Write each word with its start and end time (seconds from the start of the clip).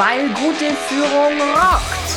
weil 0.00 0.28
gute 0.28 0.74
Führung 0.88 1.38
rockt. 1.52 2.10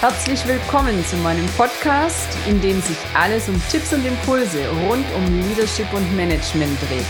Herzlich 0.00 0.48
willkommen 0.48 1.04
zu 1.04 1.18
meinem 1.18 1.44
Podcast, 1.58 2.26
in 2.48 2.58
dem 2.62 2.80
sich 2.80 2.96
alles 3.12 3.50
um 3.50 3.62
Tipps 3.70 3.92
und 3.92 4.02
Impulse 4.06 4.66
rund 4.88 5.04
um 5.14 5.40
Leadership 5.42 5.92
und 5.92 6.16
Management 6.16 6.80
dreht. 6.88 7.04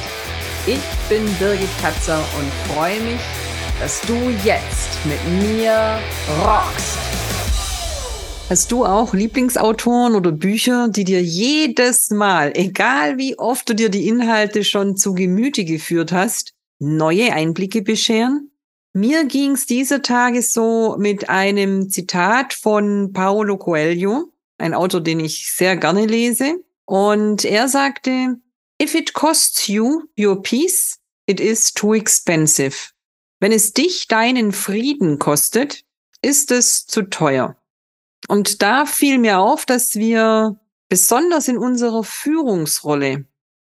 Ich 0.66 0.80
bin 1.08 1.24
Birgit 1.38 1.68
Katzer 1.80 2.18
und 2.18 2.74
freue 2.74 2.98
mich, 3.02 3.20
dass 3.78 4.00
du 4.00 4.14
jetzt 4.44 4.98
mit 5.04 5.20
mir 5.40 6.00
rockst. 6.40 6.98
Hast 8.50 8.72
du 8.72 8.84
auch 8.84 9.14
Lieblingsautoren 9.14 10.16
oder 10.16 10.32
Bücher, 10.32 10.88
die 10.88 11.04
dir 11.04 11.22
jedes 11.22 12.10
Mal, 12.10 12.50
egal 12.56 13.18
wie 13.18 13.38
oft 13.38 13.68
du 13.68 13.74
dir 13.76 13.88
die 13.88 14.08
Inhalte 14.08 14.64
schon 14.64 14.96
zu 14.96 15.14
Gemüte 15.14 15.64
geführt 15.64 16.10
hast, 16.10 16.54
neue 16.80 17.32
Einblicke 17.32 17.82
bescheren? 17.82 18.51
Mir 18.94 19.24
ging's 19.24 19.64
dieser 19.64 20.02
Tage 20.02 20.42
so 20.42 20.96
mit 20.98 21.30
einem 21.30 21.88
Zitat 21.88 22.52
von 22.52 23.12
Paolo 23.14 23.56
Coelho, 23.56 24.30
ein 24.58 24.74
Autor, 24.74 25.00
den 25.00 25.20
ich 25.20 25.50
sehr 25.50 25.76
gerne 25.76 26.04
lese. 26.04 26.62
Und 26.84 27.44
er 27.44 27.68
sagte, 27.68 28.38
If 28.80 28.94
it 28.94 29.14
costs 29.14 29.68
you 29.68 30.02
your 30.18 30.42
peace, 30.42 30.98
it 31.26 31.40
is 31.40 31.72
too 31.72 31.94
expensive. 31.94 32.90
Wenn 33.40 33.52
es 33.52 33.72
dich 33.72 34.08
deinen 34.08 34.52
Frieden 34.52 35.18
kostet, 35.18 35.84
ist 36.20 36.50
es 36.50 36.86
zu 36.86 37.02
teuer. 37.02 37.56
Und 38.28 38.60
da 38.60 38.84
fiel 38.84 39.18
mir 39.18 39.38
auf, 39.38 39.64
dass 39.64 39.94
wir 39.94 40.60
besonders 40.88 41.48
in 41.48 41.56
unserer 41.56 42.04
Führungsrolle, 42.04 43.24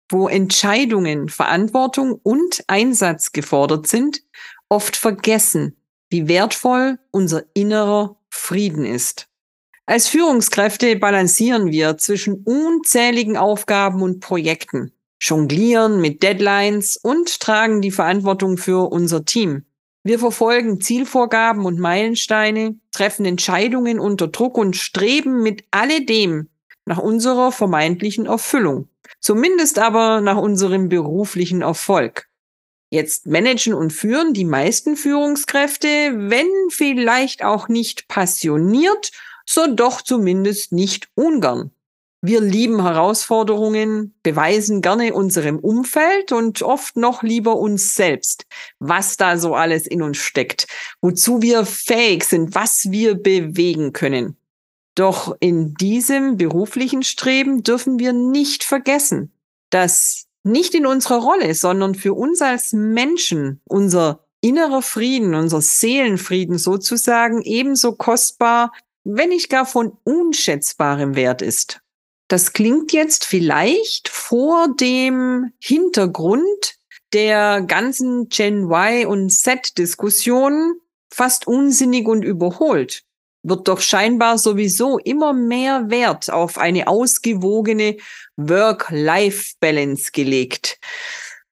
wo 0.09 0.27
Entscheidungen, 0.27 1.29
Verantwortung 1.29 2.19
und 2.21 2.63
Einsatz 2.67 3.31
gefordert 3.31 3.87
sind, 3.87 4.21
oft 4.73 4.95
vergessen, 4.95 5.77
wie 6.09 6.27
wertvoll 6.27 6.97
unser 7.11 7.43
innerer 7.53 8.17
Frieden 8.29 8.85
ist. 8.85 9.27
Als 9.85 10.07
Führungskräfte 10.07 10.95
balancieren 10.95 11.69
wir 11.69 11.97
zwischen 11.99 12.43
unzähligen 12.43 13.37
Aufgaben 13.37 14.01
und 14.01 14.19
Projekten, 14.19 14.91
jonglieren 15.21 16.01
mit 16.01 16.23
Deadlines 16.23 16.97
und 16.97 17.39
tragen 17.39 17.81
die 17.81 17.91
Verantwortung 17.91 18.57
für 18.57 18.91
unser 18.91 19.25
Team. 19.25 19.65
Wir 20.03 20.17
verfolgen 20.17 20.81
Zielvorgaben 20.81 21.65
und 21.65 21.79
Meilensteine, 21.79 22.75
treffen 22.91 23.25
Entscheidungen 23.25 23.99
unter 23.99 24.27
Druck 24.27 24.57
und 24.57 24.75
streben 24.75 25.43
mit 25.43 25.65
alledem 25.69 26.49
nach 26.85 26.97
unserer 26.97 27.51
vermeintlichen 27.51 28.25
Erfüllung, 28.25 28.89
zumindest 29.19 29.77
aber 29.77 30.19
nach 30.19 30.37
unserem 30.37 30.89
beruflichen 30.89 31.61
Erfolg. 31.61 32.27
Jetzt 32.93 33.25
managen 33.25 33.73
und 33.73 33.91
führen 33.91 34.35
die 34.35 34.45
meisten 34.45 34.95
Führungskräfte, 34.95 35.87
wenn 35.87 36.45
vielleicht 36.69 37.43
auch 37.43 37.67
nicht 37.67 38.07
passioniert, 38.07 39.09
so 39.47 39.65
doch 39.65 40.03
zumindest 40.03 40.71
nicht 40.73 41.09
ungern. 41.15 41.71
Wir 42.21 42.39
lieben 42.39 42.83
Herausforderungen, 42.83 44.13
beweisen 44.21 44.83
gerne 44.83 45.15
unserem 45.15 45.57
Umfeld 45.57 46.31
und 46.31 46.61
oft 46.61 46.95
noch 46.95 47.23
lieber 47.23 47.55
uns 47.57 47.95
selbst, 47.95 48.45
was 48.77 49.17
da 49.17 49.39
so 49.39 49.55
alles 49.55 49.87
in 49.87 50.03
uns 50.03 50.19
steckt, 50.19 50.67
wozu 51.01 51.41
wir 51.41 51.65
fähig 51.65 52.25
sind, 52.25 52.53
was 52.53 52.91
wir 52.91 53.15
bewegen 53.15 53.93
können. 53.93 54.37
Doch 54.93 55.35
in 55.39 55.73
diesem 55.73 56.37
beruflichen 56.37 57.01
Streben 57.01 57.63
dürfen 57.63 57.97
wir 57.97 58.13
nicht 58.13 58.63
vergessen, 58.63 59.31
dass 59.71 60.27
nicht 60.43 60.75
in 60.75 60.85
unserer 60.85 61.21
Rolle, 61.21 61.55
sondern 61.55 61.95
für 61.95 62.13
uns 62.13 62.41
als 62.41 62.73
Menschen, 62.73 63.61
unser 63.65 64.25
innerer 64.41 64.81
Frieden, 64.81 65.35
unser 65.35 65.61
Seelenfrieden 65.61 66.57
sozusagen 66.57 67.41
ebenso 67.41 67.93
kostbar, 67.93 68.73
wenn 69.05 69.29
nicht 69.29 69.49
gar 69.49 69.65
von 69.65 69.97
unschätzbarem 70.03 71.15
Wert 71.15 71.41
ist. 71.41 71.81
Das 72.27 72.53
klingt 72.53 72.91
jetzt 72.93 73.25
vielleicht 73.25 74.09
vor 74.09 74.67
dem 74.75 75.53
Hintergrund 75.59 76.75
der 77.13 77.61
ganzen 77.61 78.27
Gen 78.29 78.69
Y 78.69 79.05
und 79.05 79.29
Z 79.29 79.77
Diskussionen 79.77 80.75
fast 81.09 81.47
unsinnig 81.47 82.07
und 82.07 82.23
überholt 82.23 83.03
wird 83.43 83.67
doch 83.67 83.81
scheinbar 83.81 84.37
sowieso 84.37 84.97
immer 84.99 85.33
mehr 85.33 85.89
Wert 85.89 86.31
auf 86.31 86.57
eine 86.57 86.87
ausgewogene 86.87 87.97
Work-Life-Balance 88.37 90.11
gelegt. 90.11 90.79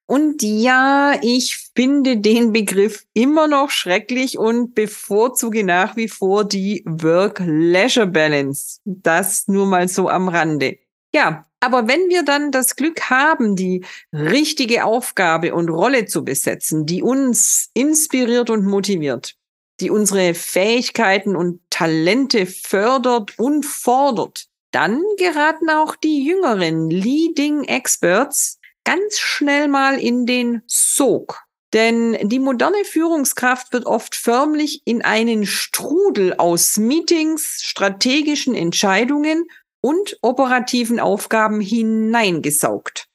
Und 0.07 0.41
ja, 0.43 1.13
ich 1.21 1.69
finde 1.73 2.17
den 2.17 2.51
Begriff 2.51 3.05
immer 3.13 3.47
noch 3.47 3.69
schrecklich 3.69 4.37
und 4.37 4.75
bevorzuge 4.75 5.63
nach 5.63 5.95
wie 5.95 6.09
vor 6.09 6.43
die 6.43 6.83
Work-Leisure-Balance. 6.85 8.79
Das 8.83 9.47
nur 9.47 9.67
mal 9.67 9.87
so 9.87 10.09
am 10.09 10.27
Rande. 10.27 10.79
Ja, 11.13 11.45
aber 11.61 11.87
wenn 11.87 12.09
wir 12.09 12.23
dann 12.23 12.51
das 12.51 12.75
Glück 12.75 13.09
haben, 13.09 13.55
die 13.55 13.85
richtige 14.11 14.83
Aufgabe 14.83 15.53
und 15.53 15.69
Rolle 15.69 16.05
zu 16.05 16.25
besetzen, 16.25 16.85
die 16.85 17.03
uns 17.03 17.69
inspiriert 17.73 18.49
und 18.49 18.65
motiviert, 18.65 19.37
die 19.81 19.89
unsere 19.89 20.33
Fähigkeiten 20.33 21.35
und 21.35 21.59
Talente 21.69 22.45
fördert 22.45 23.37
und 23.37 23.65
fordert, 23.65 24.45
dann 24.71 25.01
geraten 25.17 25.69
auch 25.69 25.95
die 25.95 26.23
jüngeren 26.23 26.89
Leading 26.89 27.63
Experts 27.63 28.59
ganz 28.85 29.19
schnell 29.19 29.67
mal 29.67 29.99
in 29.99 30.25
den 30.25 30.61
Sog. 30.67 31.43
Denn 31.73 32.17
die 32.29 32.39
moderne 32.39 32.83
Führungskraft 32.83 33.73
wird 33.73 33.85
oft 33.85 34.15
förmlich 34.15 34.81
in 34.85 35.01
einen 35.03 35.45
Strudel 35.45 36.35
aus 36.35 36.77
Meetings, 36.77 37.61
strategischen 37.63 38.55
Entscheidungen 38.55 39.47
und 39.81 40.17
operativen 40.21 40.99
Aufgaben 40.99 41.59
hineingesaugt. 41.59 43.07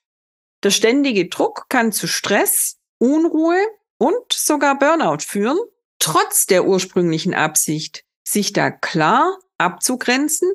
Der 0.63 0.71
ständige 0.71 1.29
Druck 1.29 1.67
kann 1.69 1.93
zu 1.93 2.07
Stress, 2.07 2.79
Unruhe 2.99 3.59
und 3.99 4.33
sogar 4.33 4.79
Burnout 4.79 5.21
führen 5.21 5.59
trotz 5.99 6.47
der 6.47 6.67
ursprünglichen 6.67 7.35
Absicht, 7.35 8.05
sich 8.27 8.53
da 8.53 8.71
klar 8.71 9.39
abzugrenzen 9.59 10.51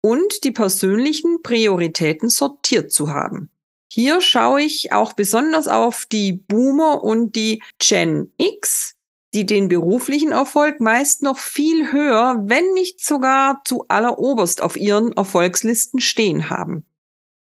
und 0.00 0.44
die 0.44 0.52
persönlichen 0.52 1.42
Prioritäten 1.42 2.30
sortiert 2.30 2.92
zu 2.92 3.10
haben. 3.10 3.50
Hier 3.92 4.20
schaue 4.20 4.62
ich 4.62 4.92
auch 4.92 5.14
besonders 5.14 5.66
auf 5.66 6.06
die 6.06 6.32
Boomer 6.32 7.02
und 7.02 7.34
die 7.34 7.62
Gen 7.78 8.32
X, 8.36 8.94
die 9.34 9.46
den 9.46 9.68
beruflichen 9.68 10.32
Erfolg 10.32 10.80
meist 10.80 11.22
noch 11.22 11.38
viel 11.38 11.92
höher, 11.92 12.40
wenn 12.44 12.72
nicht 12.72 13.04
sogar 13.04 13.62
zu 13.64 13.84
alleroberst 13.88 14.62
auf 14.62 14.76
ihren 14.76 15.12
Erfolgslisten 15.12 16.00
stehen 16.00 16.50
haben. 16.50 16.84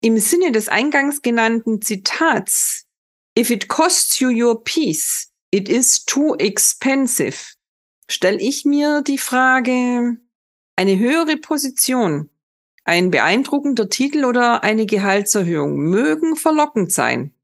Im 0.00 0.18
Sinne 0.18 0.50
des 0.50 0.68
eingangs 0.68 1.22
genannten 1.22 1.80
Zitats, 1.80 2.86
If 3.38 3.50
it 3.50 3.68
costs 3.68 4.18
you 4.18 4.28
your 4.28 4.62
peace, 4.62 5.31
It 5.54 5.68
is 5.68 6.06
too 6.06 6.34
expensive. 6.36 7.36
Stelle 8.08 8.40
ich 8.40 8.64
mir 8.64 9.02
die 9.02 9.18
Frage, 9.18 10.16
eine 10.76 10.98
höhere 10.98 11.36
Position, 11.36 12.30
ein 12.84 13.10
beeindruckender 13.10 13.90
Titel 13.90 14.24
oder 14.24 14.64
eine 14.64 14.86
Gehaltserhöhung 14.86 15.76
mögen 15.76 16.36
verlockend 16.36 16.90
sein. 16.90 17.34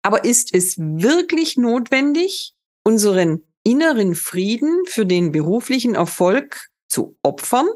Aber 0.00 0.24
ist 0.24 0.54
es 0.54 0.78
wirklich 0.78 1.58
notwendig, 1.58 2.54
unseren 2.82 3.44
inneren 3.62 4.14
Frieden 4.14 4.86
für 4.86 5.04
den 5.04 5.30
beruflichen 5.30 5.94
Erfolg 5.96 6.70
zu 6.88 7.18
opfern? 7.22 7.68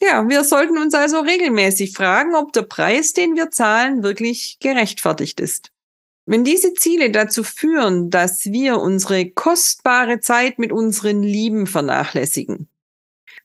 Ja, 0.00 0.28
wir 0.28 0.44
sollten 0.44 0.78
uns 0.78 0.94
also 0.94 1.18
regelmäßig 1.18 1.94
fragen, 1.94 2.36
ob 2.36 2.52
der 2.52 2.62
Preis, 2.62 3.12
den 3.12 3.34
wir 3.34 3.50
zahlen, 3.50 4.04
wirklich 4.04 4.58
gerechtfertigt 4.60 5.40
ist. 5.40 5.72
Wenn 6.26 6.44
diese 6.44 6.74
Ziele 6.74 7.10
dazu 7.10 7.42
führen, 7.42 8.10
dass 8.10 8.46
wir 8.46 8.78
unsere 8.78 9.30
kostbare 9.30 10.20
Zeit 10.20 10.58
mit 10.58 10.72
unseren 10.72 11.22
Lieben 11.22 11.66
vernachlässigen, 11.66 12.68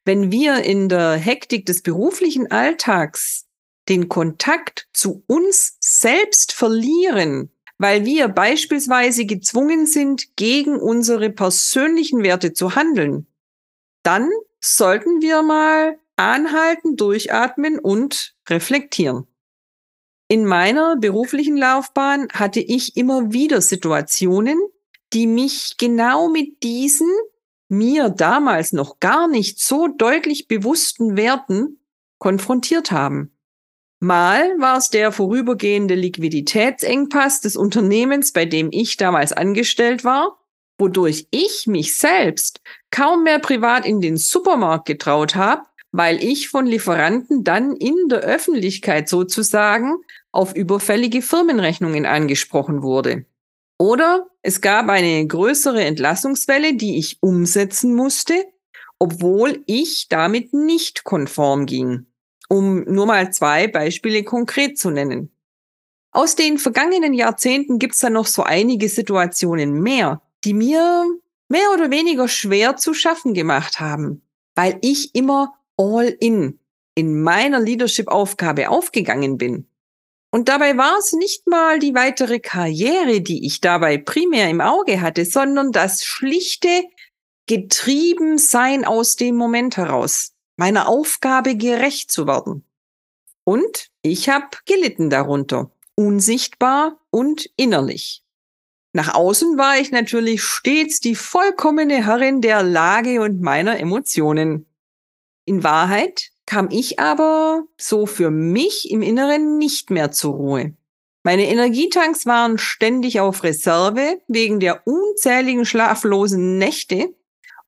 wenn 0.04 0.32
wir 0.32 0.64
in 0.64 0.88
der 0.88 1.14
Hektik 1.14 1.66
des 1.66 1.82
beruflichen 1.82 2.52
Alltags 2.52 3.46
den 3.90 4.08
Kontakt 4.10 4.88
zu 4.94 5.24
uns 5.28 5.78
selbst 5.80 6.54
verlieren, 6.54 7.52
weil 7.78 8.06
wir 8.06 8.28
beispielsweise 8.28 9.26
gezwungen 9.26 9.86
sind, 9.86 10.36
gegen 10.36 10.80
unsere 10.80 11.30
persönlichen 11.30 12.24
Werte 12.24 12.54
zu 12.54 12.76
handeln, 12.76 13.28
dann 14.04 14.30
sollten 14.62 15.22
wir 15.22 15.42
mal 15.42 15.98
anhalten, 16.16 16.96
durchatmen 16.96 17.80
und 17.80 18.36
reflektieren. 18.48 19.28
In 20.28 20.46
meiner 20.46 20.96
beruflichen 20.96 21.56
Laufbahn 21.56 22.28
hatte 22.34 22.60
ich 22.60 22.98
immer 22.98 23.32
wieder 23.32 23.62
Situationen, 23.62 24.60
die 25.14 25.28
mich 25.28 25.76
genau 25.78 26.30
mit 26.30 26.64
diesen 26.64 27.10
mir 27.70 28.10
damals 28.10 28.74
noch 28.74 29.00
gar 29.00 29.28
nicht 29.28 29.60
so 29.60 29.88
deutlich 29.88 30.48
bewussten 30.48 31.16
Werten 31.16 31.80
konfrontiert 32.18 32.92
haben. 32.92 33.32
Mal 34.00 34.60
war 34.60 34.78
es 34.78 34.90
der 34.90 35.12
vorübergehende 35.12 35.96
Liquiditätsengpass 35.96 37.42
des 37.42 37.56
Unternehmens, 37.56 38.34
bei 38.34 38.46
dem 38.46 38.70
ich 38.72 38.98
damals 38.98 39.32
angestellt 39.32 40.04
war. 40.04 40.40
wodurch 40.78 41.28
ich 41.32 41.68
mich 41.68 41.96
selbst 41.96 42.60
kaum 42.92 43.24
mehr 43.24 43.40
privat 43.40 43.86
in 43.86 44.02
den 44.02 44.18
Supermarkt 44.18 44.86
getraut 44.86 45.36
habe, 45.36 45.64
weil 45.98 46.22
ich 46.22 46.50
von 46.50 46.66
Lieferanten 46.66 47.46
dann 47.46 47.74
in 47.78 47.96
der 48.10 48.20
Öffentlichkeit 48.20 49.08
sozusagen 49.08 49.96
auf 50.34 50.54
überfällige 50.54 51.22
Firmenrechnungen 51.22 52.06
angesprochen 52.06 52.82
wurde. 52.82 53.26
Oder 53.80 54.28
es 54.42 54.60
gab 54.60 54.90
eine 54.90 55.26
größere 55.26 55.82
Entlassungswelle, 55.84 56.74
die 56.74 56.98
ich 56.98 57.18
umsetzen 57.22 57.96
musste, 57.96 58.46
obwohl 59.00 59.64
ich 59.68 60.08
damit 60.10 60.54
nicht 60.54 61.06
konform 61.06 61.66
ging. 61.66 62.08
Um 62.50 62.84
nur 62.84 63.06
mal 63.06 63.32
zwei 63.32 63.68
Beispiele 63.68 64.24
konkret 64.24 64.78
zu 64.78 64.90
nennen. 64.90 65.32
Aus 66.12 66.36
den 66.36 66.58
vergangenen 66.58 67.14
Jahrzehnten 67.14 67.80
gibt 67.80 67.94
es 67.94 68.02
dann 68.02 68.14
noch 68.14 68.28
so 68.28 68.44
einige 68.44 68.90
Situationen 68.90 69.82
mehr, 69.82 70.22
die 70.44 70.54
mir 70.54 71.06
mehr 71.48 71.72
oder 71.74 71.90
weniger 71.90 72.28
schwer 72.28 72.76
zu 72.76 72.94
schaffen 72.94 73.34
gemacht 73.34 73.80
haben, 73.80 74.22
weil 74.56 74.78
ich 74.82 75.16
immer 75.16 75.54
all 75.78 76.16
in 76.20 76.60
in 76.96 77.22
meiner 77.22 77.60
Leadership-Aufgabe 77.60 78.70
aufgegangen 78.70 79.38
bin. 79.38 79.68
Und 80.32 80.50
dabei 80.50 80.76
war 80.78 80.98
es 80.98 81.14
nicht 81.14 81.48
mal 81.48 81.80
die 81.80 81.94
weitere 81.94 82.40
Karriere, 82.40 83.22
die 83.22 83.46
ich 83.46 83.62
dabei 83.62 83.98
primär 83.98 84.50
im 84.50 84.62
Auge 84.62 85.02
hatte, 85.02 85.24
sondern 85.26 85.72
das 85.72 86.04
schlichte 86.04 86.84
Getriebensein 87.48 88.86
aus 88.86 89.16
dem 89.16 89.36
Moment 89.36 89.78
heraus, 89.78 90.34
meiner 90.58 90.90
Aufgabe 90.90 91.56
gerecht 91.56 92.12
zu 92.12 92.28
werden. 92.28 92.66
Und 93.44 93.90
ich 94.02 94.30
habe 94.30 94.48
gelitten 94.66 95.10
darunter, 95.10 95.72
unsichtbar 95.96 97.00
und 97.12 97.50
innerlich. 97.56 98.24
Nach 98.94 99.14
außen 99.14 99.58
war 99.58 99.78
ich 99.78 99.92
natürlich 99.92 100.42
stets 100.42 101.02
die 101.02 101.16
vollkommene 101.16 102.06
Herrin 102.06 102.42
der 102.42 102.64
Lage 102.64 103.22
und 103.22 103.42
meiner 103.42 103.80
Emotionen. 103.80 104.66
In 105.46 105.64
Wahrheit 105.64 106.32
kam 106.46 106.70
ich 106.72 107.00
aber 107.00 107.64
so 107.78 108.06
für 108.06 108.32
mich 108.32 108.90
im 108.92 109.02
Inneren 109.02 109.58
nicht 109.58 109.90
mehr 109.90 110.12
zur 110.12 110.34
Ruhe. 110.34 110.74
Meine 111.24 111.48
Energietanks 111.48 112.26
waren 112.26 112.58
ständig 112.58 113.20
auf 113.20 113.44
Reserve 113.44 114.22
wegen 114.28 114.60
der 114.60 114.86
unzähligen 114.86 115.66
schlaflosen 115.66 116.58
Nächte 116.58 117.16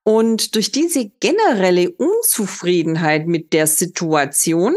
und 0.04 0.54
durch 0.54 0.72
diese 0.72 1.10
generelle 1.20 1.90
Unzufriedenheit 1.90 3.26
mit 3.26 3.52
der 3.52 3.66
Situation 3.66 4.74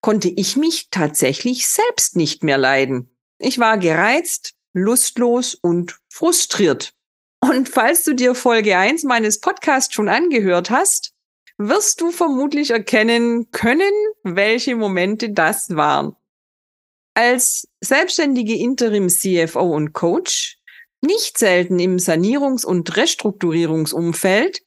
konnte 0.00 0.28
ich 0.28 0.56
mich 0.56 0.88
tatsächlich 0.90 1.68
selbst 1.68 2.16
nicht 2.16 2.42
mehr 2.42 2.58
leiden. 2.58 3.10
Ich 3.38 3.58
war 3.58 3.78
gereizt, 3.78 4.54
lustlos 4.72 5.54
und 5.54 5.98
frustriert. 6.08 6.94
Und 7.40 7.68
falls 7.68 8.02
du 8.04 8.14
dir 8.14 8.34
Folge 8.34 8.76
1 8.76 9.04
meines 9.04 9.40
Podcasts 9.40 9.94
schon 9.94 10.08
angehört 10.08 10.70
hast, 10.70 11.12
wirst 11.58 12.00
du 12.00 12.10
vermutlich 12.10 12.70
erkennen 12.70 13.50
können, 13.50 13.92
welche 14.22 14.76
Momente 14.76 15.30
das 15.30 15.74
waren. 15.74 16.14
Als 17.14 17.68
selbstständige 17.80 18.54
Interim-CFO 18.56 19.74
und 19.74 19.92
Coach 19.94 20.58
nicht 21.00 21.38
selten 21.38 21.78
im 21.78 21.96
Sanierungs- 21.96 22.66
und 22.66 22.96
Restrukturierungsumfeld 22.96 24.62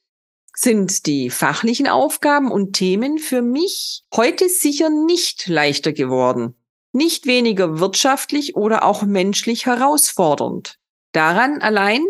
sind 0.56 1.06
die 1.06 1.30
fachlichen 1.30 1.88
Aufgaben 1.88 2.51
und 2.51 2.74
Themen 2.74 3.18
für 3.18 3.42
mich 3.42 4.03
heute 4.13 4.50
sicher 4.50 4.89
nicht 4.89 5.47
leichter 5.47 5.94
geworden, 5.94 6.56
nicht 6.92 7.27
weniger 7.27 7.80
wirtschaftlich 7.80 8.56
oder 8.56 8.83
auch 8.83 9.03
menschlich 9.03 9.65
herausfordernd. 9.65 10.80
Daran 11.12 11.62
allein 11.62 12.06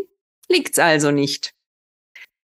liegt's 0.48 0.80
also 0.80 1.12
nicht. 1.12 1.54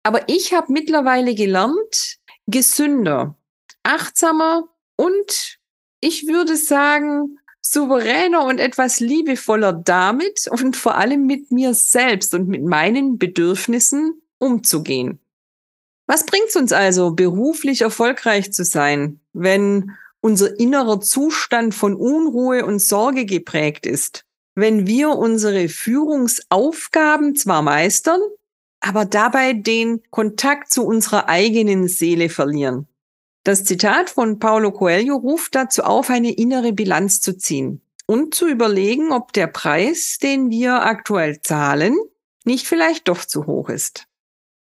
Aber 0.03 0.29
ich 0.29 0.53
habe 0.53 0.71
mittlerweile 0.71 1.33
gelernt, 1.33 2.17
gesünder, 2.47 3.37
achtsamer 3.83 4.69
und 4.95 5.59
ich 5.99 6.27
würde 6.27 6.55
sagen, 6.55 7.39
souveräner 7.61 8.45
und 8.45 8.59
etwas 8.59 8.99
liebevoller 8.99 9.73
damit 9.73 10.47
und 10.47 10.77
vor 10.77 10.95
allem 10.95 11.25
mit 11.25 11.51
mir 11.51 11.73
selbst 11.73 12.33
und 12.35 12.47
mit 12.47 12.63
meinen 12.63 13.17
Bedürfnissen 13.17 14.21
umzugehen. 14.37 15.19
Was 16.07 16.25
bringt's 16.25 16.55
uns 16.55 16.71
also, 16.71 17.11
beruflich 17.11 17.81
erfolgreich 17.81 18.53
zu 18.53 18.63
sein, 18.63 19.19
wenn 19.33 19.91
unser 20.21 20.59
innerer 20.59 21.01
Zustand 21.01 21.73
von 21.73 21.95
Unruhe 21.95 22.65
und 22.65 22.79
Sorge 22.79 23.25
geprägt 23.25 23.87
ist? 23.87 24.23
Wenn 24.53 24.85
wir 24.85 25.09
unsere 25.09 25.67
Führungsaufgaben 25.67 27.35
zwar 27.35 27.63
meistern, 27.63 28.21
aber 28.85 29.05
dabei 29.05 29.53
den 29.53 30.03
Kontakt 30.11 30.71
zu 30.71 30.85
unserer 30.85 31.27
eigenen 31.27 31.87
Seele 31.87 32.29
verlieren. 32.29 32.87
Das 33.43 33.63
Zitat 33.63 34.11
von 34.11 34.37
Paulo 34.37 34.71
Coelho 34.71 35.15
ruft 35.15 35.55
dazu 35.55 35.83
auf, 35.83 36.11
eine 36.11 36.31
innere 36.31 36.71
Bilanz 36.71 37.19
zu 37.19 37.35
ziehen 37.35 37.81
und 38.05 38.35
zu 38.35 38.47
überlegen, 38.47 39.11
ob 39.11 39.33
der 39.33 39.47
Preis, 39.47 40.19
den 40.21 40.51
wir 40.51 40.83
aktuell 40.83 41.41
zahlen, 41.41 41.95
nicht 42.43 42.67
vielleicht 42.67 43.07
doch 43.07 43.25
zu 43.25 43.47
hoch 43.47 43.69
ist. 43.69 44.05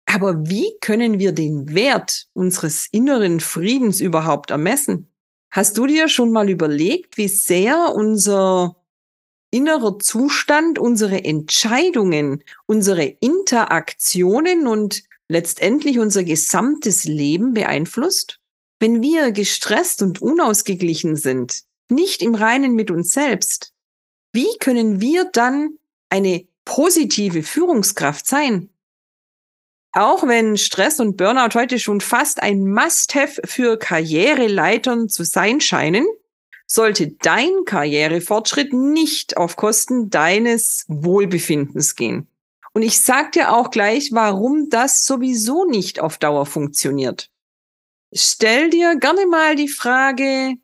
Aber 0.07 0.49
wie 0.49 0.73
können 0.81 1.19
wir 1.19 1.33
den 1.33 1.75
Wert 1.75 2.29
unseres 2.33 2.89
inneren 2.91 3.41
Friedens 3.41 4.01
überhaupt 4.01 4.51
ermessen? 4.51 5.13
Hast 5.51 5.77
du 5.77 5.87
dir 5.87 6.09
schon 6.09 6.33
mal 6.33 6.49
überlegt, 6.49 7.19
wie 7.19 7.29
sehr 7.29 7.93
unser 7.95 8.75
innerer 9.51 9.99
Zustand 9.99 10.79
unsere 10.79 11.25
Entscheidungen, 11.25 12.45
unsere 12.67 13.05
Interaktionen 13.05 14.67
und 14.67 15.03
letztendlich 15.29 15.99
unser 15.99 16.25
gesamtes 16.25 17.05
Leben 17.05 17.55
beeinflusst? 17.55 18.41
Wenn 18.81 19.03
wir 19.03 19.33
gestresst 19.33 20.03
und 20.03 20.23
unausgeglichen 20.23 21.17
sind, 21.17 21.63
nicht 21.89 22.23
im 22.23 22.35
Reinen 22.35 22.75
mit 22.75 22.91
uns 22.91 23.13
selbst, 23.13 23.73
wie 24.33 24.49
können 24.61 25.01
wir 25.01 25.25
dann 25.25 25.79
eine 26.11 26.47
positive 26.65 27.43
Führungskraft 27.43 28.27
sein? 28.27 28.71
Auch 29.93 30.27
wenn 30.27 30.57
Stress 30.59 31.01
und 31.01 31.17
Burnout 31.17 31.59
heute 31.59 31.79
schon 31.79 32.01
fast 32.01 32.43
ein 32.43 32.71
Must-have 32.71 33.41
für 33.45 33.79
Karriereleitern 33.79 35.09
zu 35.09 35.25
sein 35.25 35.61
scheinen, 35.61 36.07
sollte 36.71 37.09
dein 37.09 37.65
Karrierefortschritt 37.65 38.73
nicht 38.73 39.37
auf 39.37 39.57
Kosten 39.57 40.11
deines 40.11 40.85
Wohlbefindens 40.89 41.97
gehen. 41.97 42.29
Und 42.75 42.83
ich 42.83 43.01
sag 43.01 43.33
dir 43.33 43.55
auch 43.55 43.71
gleich, 43.71 44.13
warum 44.13 44.69
das 44.69 45.05
sowieso 45.05 45.65
nicht 45.65 45.99
auf 45.99 46.19
Dauer 46.19 46.47
funktioniert. 46.47 47.31
Stell 48.13 48.71
dir 48.71 48.97
gerne 48.97 49.27
mal 49.27 49.57
die 49.57 49.69
Frage, 49.69 50.55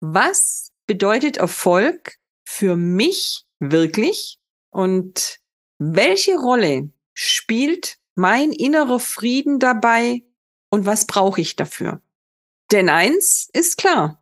was 0.00 0.72
bedeutet 0.86 1.36
Erfolg 1.36 2.18
für 2.44 2.76
mich 2.76 3.44
wirklich 3.58 4.38
und 4.70 5.40
welche 5.78 6.36
Rolle 6.36 6.90
spielt 7.12 7.98
mein 8.14 8.52
innerer 8.52 9.00
Frieden 9.00 9.58
dabei 9.58 10.22
und 10.70 10.86
was 10.86 11.06
brauche 11.06 11.40
ich 11.40 11.56
dafür? 11.56 12.00
Denn 12.70 12.88
eins 12.88 13.48
ist 13.52 13.76
klar, 13.76 14.19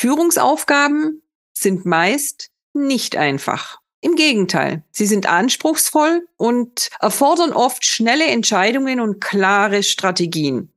Führungsaufgaben 0.00 1.20
sind 1.52 1.84
meist 1.84 2.48
nicht 2.72 3.16
einfach. 3.16 3.80
Im 4.00 4.14
Gegenteil, 4.14 4.82
sie 4.90 5.04
sind 5.04 5.26
anspruchsvoll 5.26 6.26
und 6.38 6.88
erfordern 7.00 7.52
oft 7.52 7.84
schnelle 7.84 8.24
Entscheidungen 8.24 8.98
und 8.98 9.20
klare 9.20 9.82
Strategien. 9.82 10.72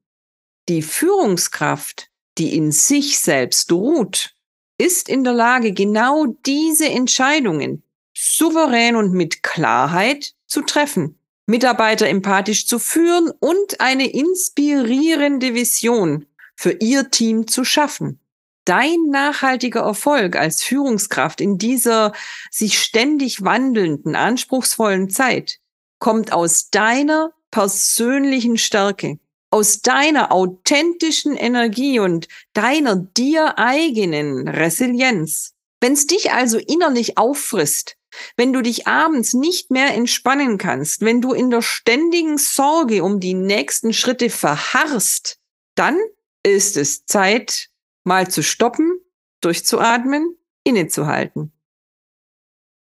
Die 0.68 0.82
Führungskraft, 0.82 2.10
die 2.38 2.54
in 2.58 2.74
sich 2.74 3.18
selbst 3.18 3.72
ruht, 3.72 4.36
ist 4.78 5.08
in 5.08 5.24
der 5.24 5.32
Lage, 5.32 5.72
genau 5.72 6.26
diese 6.46 6.90
Entscheidungen 6.90 7.82
souverän 8.14 8.98
und 8.98 9.14
mit 9.14 9.42
Klarheit 9.42 10.34
zu 10.48 10.64
treffen, 10.64 11.18
Mitarbeiter 11.46 12.10
empathisch 12.10 12.68
zu 12.68 12.78
führen 12.78 13.32
und 13.40 13.80
eine 13.80 14.06
inspirierende 14.06 15.54
Vision 15.54 16.26
für 16.58 16.72
ihr 16.72 17.10
Team 17.10 17.48
zu 17.48 17.64
schaffen. 17.64 18.20
Dein 18.66 19.08
nachhaltiger 19.10 19.82
Erfolg 19.82 20.36
als 20.38 20.64
Führungskraft 20.64 21.42
in 21.42 21.58
dieser 21.58 22.14
sich 22.50 22.80
ständig 22.80 23.44
wandelnden, 23.44 24.16
anspruchsvollen 24.16 25.10
Zeit 25.10 25.60
kommt 26.00 26.34
aus 26.34 26.70
deiner 26.70 27.32
persönlichen 27.52 28.58
Stärke, 28.58 29.20
aus 29.52 29.82
deiner 29.82 30.32
authentischen 30.32 31.36
Energie 31.36 32.00
und 32.00 32.28
deiner 32.54 32.96
dir 32.96 33.58
eigenen 33.58 34.48
Resilienz. 34.48 35.54
Wenn 35.80 35.94
es 35.94 36.08
dich 36.08 36.32
also 36.32 36.58
innerlich 36.58 37.18
auffrisst, 37.18 37.96
wenn 38.38 38.54
du 38.54 38.62
dich 38.62 38.88
abends 38.88 39.34
nicht 39.34 39.72
mehr 39.72 39.94
entspannen 39.94 40.58
kannst, 40.58 41.02
wenn 41.02 41.22
du 41.22 41.34
in 41.34 41.50
der 41.50 41.62
ständigen 41.62 42.38
Sorge 42.38 43.04
um 43.04 43.20
die 43.20 43.34
nächsten 43.34 43.94
Schritte 43.94 44.30
verharrst, 44.30 45.38
dann 45.76 45.98
ist 46.44 46.78
es 46.78 47.06
Zeit, 47.06 47.70
mal 48.04 48.30
zu 48.30 48.44
stoppen, 48.44 49.00
durchzuatmen, 49.42 50.38
innezuhalten. 50.64 51.52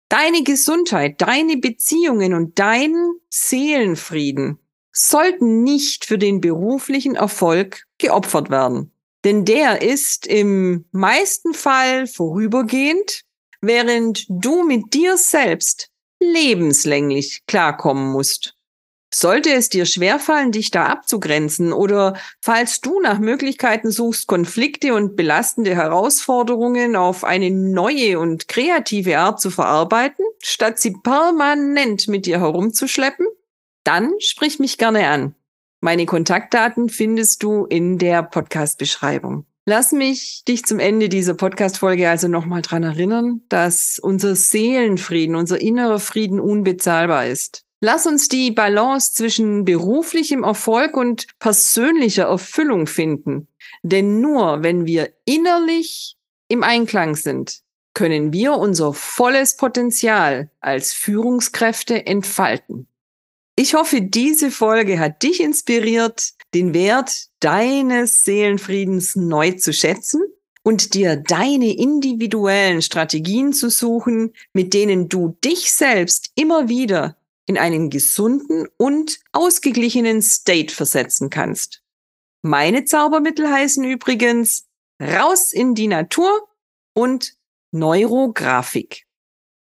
Deine 0.10 0.44
Gesundheit, 0.44 1.22
deine 1.22 1.58
Beziehungen 1.58 2.34
und 2.34 2.58
dein 2.60 2.96
Seelenfrieden 3.30 4.60
sollten 4.92 5.64
nicht 5.64 6.06
für 6.06 6.18
den 6.18 6.42
beruflichen 6.42 7.16
Erfolg 7.16 7.86
geopfert 7.98 8.50
werden. 8.50 8.92
Denn 9.26 9.46
der 9.46 9.82
ist 9.82 10.26
im 10.26 10.86
meisten 10.92 11.54
Fall 11.54 12.08
vorübergehend, 12.08 13.24
während 13.62 14.26
du 14.30 14.64
mit 14.64 14.94
dir 14.94 15.18
selbst 15.18 15.92
lebenslänglich 16.20 17.46
klarkommen 17.46 18.12
musst. 18.12 18.57
Sollte 19.14 19.54
es 19.54 19.70
dir 19.70 19.86
schwerfallen, 19.86 20.52
dich 20.52 20.70
da 20.70 20.88
abzugrenzen 20.88 21.72
oder 21.72 22.18
falls 22.42 22.82
du 22.82 23.00
nach 23.00 23.20
Möglichkeiten 23.20 23.90
suchst, 23.90 24.28
Konflikte 24.28 24.94
und 24.94 25.16
belastende 25.16 25.76
Herausforderungen 25.76 26.96
auf 26.98 27.24
eine 27.24 27.50
neue 27.50 28.20
und 28.20 28.50
kreative 28.50 29.18
Art 29.20 29.40
zu 29.40 29.50
verarbeiten, 29.50 30.26
statt 30.40 30.80
sie 30.80 30.92
permanent 30.92 32.10
mit 32.10 32.26
dir 32.26 32.40
herumzuschleppen, 32.42 33.28
dann 33.86 34.14
sprich 34.20 34.60
mich 34.60 34.78
gerne 34.78 35.08
an. 35.08 35.36
Meine 35.80 36.06
Kontaktdaten 36.06 36.90
findest 36.90 37.44
du 37.44 37.66
in 37.66 37.98
der 37.98 38.24
Podcast-Beschreibung. 38.24 39.46
Lass 39.66 39.92
mich 39.92 40.44
dich 40.48 40.66
zum 40.66 40.80
Ende 40.80 41.08
dieser 41.08 41.34
Podcast-Folge 41.34 42.10
also 42.10 42.28
nochmal 42.28 42.62
dran 42.62 42.84
erinnern, 42.84 43.42
dass 43.50 44.00
unser 44.00 44.36
Seelenfrieden, 44.36 45.36
unser 45.36 45.62
innerer 45.62 46.00
Frieden 46.00 46.40
unbezahlbar 46.40 47.28
ist. 47.28 47.67
Lass 47.80 48.08
uns 48.08 48.28
die 48.28 48.52
Balance 48.52 49.14
zwischen 49.14 49.64
beruflichem 49.64 50.44
Erfolg 50.44 50.98
und 50.98 51.28
persönlicher 51.38 52.24
Erfüllung 52.24 52.88
finden. 52.88 53.48
Denn 53.84 54.20
nur 54.20 54.64
wenn 54.64 54.88
wir 54.88 55.14
innerlich 55.26 56.18
im 56.48 56.64
Einklang 56.64 57.16
sind, 57.16 57.62
können 57.94 58.34
wir 58.34 58.54
unser 58.54 58.94
volles 58.94 59.58
Potenzial 59.58 60.50
als 60.60 60.94
Führungskräfte 60.94 62.06
entfalten. 62.06 62.88
Ich 63.56 63.74
hoffe, 63.74 64.02
diese 64.02 64.52
Folge 64.52 65.00
hat 65.00 65.24
dich 65.24 65.40
inspiriert, 65.40 66.34
den 66.54 66.74
Wert 66.74 67.28
deines 67.40 68.24
Seelenfriedens 68.24 69.16
neu 69.16 69.52
zu 69.52 69.74
schätzen 69.74 70.22
und 70.64 70.94
dir 70.94 71.16
deine 71.16 71.76
individuellen 71.76 72.82
Strategien 72.82 73.54
zu 73.54 73.70
suchen, 73.70 74.34
mit 74.54 74.74
denen 74.74 75.10
du 75.10 75.38
dich 75.44 75.72
selbst 75.72 76.32
immer 76.36 76.70
wieder 76.70 77.18
in 77.48 77.58
einen 77.58 77.90
gesunden 77.90 78.68
und 78.78 79.20
ausgeglichenen 79.32 80.22
State 80.22 80.74
versetzen 80.74 81.30
kannst. 81.30 81.82
Meine 82.44 82.86
Zaubermittel 82.86 83.50
heißen 83.50 83.84
übrigens 83.84 84.68
raus 85.02 85.52
in 85.54 85.74
die 85.74 85.88
Natur 85.88 86.48
und 86.94 87.34
Neurografik. 87.72 89.06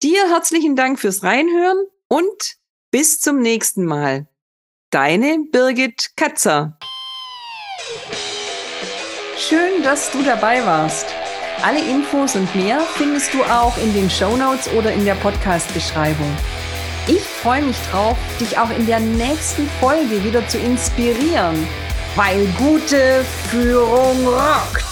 Dir 0.02 0.30
herzlichen 0.30 0.76
Dank 0.76 1.00
fürs 1.00 1.24
Reinhören 1.24 1.86
und 2.08 2.58
bis 2.92 3.20
zum 3.20 3.40
nächsten 3.40 3.86
Mal. 3.86 4.28
Deine 4.90 5.40
Birgit 5.52 6.12
Katzer. 6.16 6.78
Schön, 9.38 9.84
dass 9.84 10.12
du 10.12 10.24
dabei 10.24 10.66
warst. 10.66 11.08
Alle 11.64 11.80
Infos 11.80 12.36
und 12.36 12.54
mehr 12.56 12.80
findest 12.82 13.34
du 13.34 13.44
auch 13.44 13.78
in 13.78 13.94
den 13.94 14.10
Show 14.10 14.38
Notes 14.38 14.70
oder 14.74 14.94
in 14.94 15.06
der 15.06 15.16
Podcast-Beschreibung. 15.16 16.32
Ich 17.10 17.22
freue 17.22 17.62
mich 17.62 17.78
drauf, 17.90 18.18
dich 18.38 18.58
auch 18.58 18.70
in 18.70 18.86
der 18.86 19.00
nächsten 19.00 19.70
Folge 19.80 20.22
wieder 20.26 20.46
zu 20.50 20.58
inspirieren, 20.58 21.56
weil 22.18 22.46
gute 22.58 23.24
Führung 23.50 24.28
rockt. 24.28 24.87